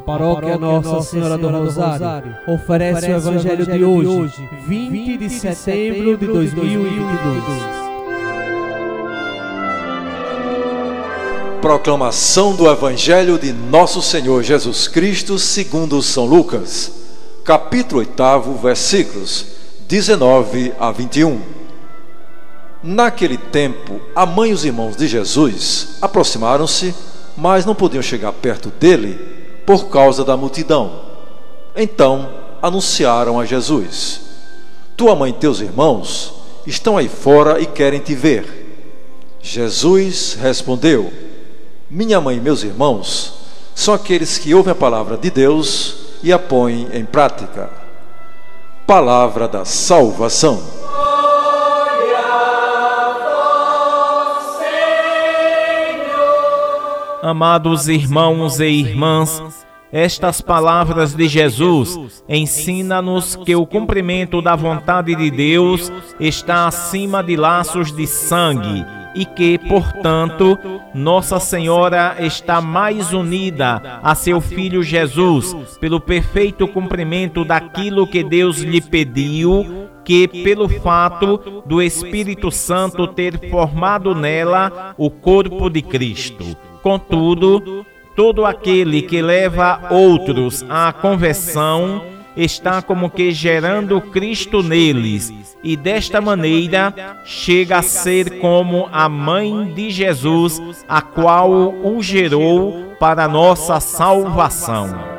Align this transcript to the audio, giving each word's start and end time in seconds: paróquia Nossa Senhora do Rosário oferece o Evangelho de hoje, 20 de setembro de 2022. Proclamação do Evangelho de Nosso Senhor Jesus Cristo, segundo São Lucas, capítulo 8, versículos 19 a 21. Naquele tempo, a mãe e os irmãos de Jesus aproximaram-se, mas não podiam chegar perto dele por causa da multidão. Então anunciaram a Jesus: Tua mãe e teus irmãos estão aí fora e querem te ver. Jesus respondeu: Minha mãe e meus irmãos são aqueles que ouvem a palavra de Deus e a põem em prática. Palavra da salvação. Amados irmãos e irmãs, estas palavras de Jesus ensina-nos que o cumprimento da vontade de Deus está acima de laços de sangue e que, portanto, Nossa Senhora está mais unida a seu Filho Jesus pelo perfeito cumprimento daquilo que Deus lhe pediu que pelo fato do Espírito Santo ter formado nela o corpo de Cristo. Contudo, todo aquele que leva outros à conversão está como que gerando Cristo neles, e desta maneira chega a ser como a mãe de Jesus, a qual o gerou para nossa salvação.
paróquia 0.00 0.58
Nossa 0.58 1.02
Senhora 1.02 1.38
do 1.38 1.48
Rosário 1.48 2.36
oferece 2.46 3.10
o 3.10 3.16
Evangelho 3.16 3.66
de 3.66 3.84
hoje, 3.84 4.48
20 4.66 5.16
de 5.18 5.30
setembro 5.30 6.16
de 6.16 6.26
2022. 6.26 7.86
Proclamação 11.60 12.54
do 12.54 12.70
Evangelho 12.70 13.38
de 13.38 13.52
Nosso 13.52 14.00
Senhor 14.02 14.42
Jesus 14.42 14.86
Cristo, 14.88 15.38
segundo 15.38 16.00
São 16.02 16.24
Lucas, 16.24 16.92
capítulo 17.44 18.00
8, 18.00 18.52
versículos 18.62 19.46
19 19.88 20.72
a 20.78 20.90
21. 20.92 21.40
Naquele 22.82 23.36
tempo, 23.36 24.00
a 24.14 24.24
mãe 24.24 24.50
e 24.50 24.52
os 24.54 24.64
irmãos 24.64 24.96
de 24.96 25.08
Jesus 25.08 25.98
aproximaram-se, 26.00 26.94
mas 27.36 27.64
não 27.64 27.74
podiam 27.74 28.02
chegar 28.02 28.32
perto 28.32 28.70
dele 28.70 29.35
por 29.66 29.88
causa 29.88 30.24
da 30.24 30.36
multidão. 30.36 31.00
Então 31.74 32.30
anunciaram 32.62 33.38
a 33.38 33.44
Jesus: 33.44 34.20
Tua 34.96 35.14
mãe 35.14 35.30
e 35.30 35.34
teus 35.34 35.60
irmãos 35.60 36.32
estão 36.66 36.96
aí 36.96 37.08
fora 37.08 37.60
e 37.60 37.66
querem 37.66 38.00
te 38.00 38.14
ver. 38.14 38.64
Jesus 39.42 40.38
respondeu: 40.40 41.12
Minha 41.90 42.20
mãe 42.20 42.36
e 42.36 42.40
meus 42.40 42.62
irmãos 42.62 43.34
são 43.74 43.92
aqueles 43.92 44.38
que 44.38 44.54
ouvem 44.54 44.72
a 44.72 44.76
palavra 44.76 45.18
de 45.18 45.30
Deus 45.30 45.96
e 46.22 46.32
a 46.32 46.38
põem 46.38 46.88
em 46.92 47.04
prática. 47.04 47.68
Palavra 48.86 49.46
da 49.46 49.64
salvação. 49.64 50.85
Amados 57.22 57.88
irmãos 57.88 58.60
e 58.60 58.66
irmãs, 58.66 59.66
estas 59.90 60.40
palavras 60.40 61.14
de 61.14 61.26
Jesus 61.26 62.22
ensina-nos 62.28 63.36
que 63.36 63.56
o 63.56 63.64
cumprimento 63.64 64.42
da 64.42 64.54
vontade 64.54 65.14
de 65.14 65.30
Deus 65.30 65.90
está 66.20 66.66
acima 66.66 67.22
de 67.22 67.36
laços 67.36 67.90
de 67.90 68.06
sangue 68.06 68.84
e 69.14 69.24
que, 69.24 69.58
portanto, 69.58 70.58
Nossa 70.94 71.40
Senhora 71.40 72.16
está 72.20 72.60
mais 72.60 73.14
unida 73.14 74.00
a 74.02 74.14
seu 74.14 74.40
Filho 74.40 74.82
Jesus 74.82 75.56
pelo 75.80 75.98
perfeito 75.98 76.68
cumprimento 76.68 77.44
daquilo 77.44 78.06
que 78.06 78.22
Deus 78.22 78.58
lhe 78.58 78.80
pediu 78.80 79.88
que 80.04 80.28
pelo 80.28 80.68
fato 80.68 81.62
do 81.66 81.82
Espírito 81.82 82.50
Santo 82.50 83.08
ter 83.08 83.50
formado 83.50 84.14
nela 84.14 84.94
o 84.98 85.10
corpo 85.10 85.68
de 85.70 85.82
Cristo. 85.82 86.56
Contudo, 86.86 87.84
todo 88.14 88.46
aquele 88.46 89.02
que 89.02 89.20
leva 89.20 89.88
outros 89.90 90.64
à 90.68 90.92
conversão 90.92 92.00
está 92.36 92.80
como 92.80 93.10
que 93.10 93.32
gerando 93.32 94.00
Cristo 94.00 94.62
neles, 94.62 95.34
e 95.64 95.76
desta 95.76 96.20
maneira 96.20 96.94
chega 97.24 97.78
a 97.78 97.82
ser 97.82 98.38
como 98.38 98.88
a 98.92 99.08
mãe 99.08 99.72
de 99.74 99.90
Jesus, 99.90 100.62
a 100.88 101.02
qual 101.02 101.50
o 101.50 102.00
gerou 102.00 102.94
para 103.00 103.26
nossa 103.26 103.80
salvação. 103.80 105.15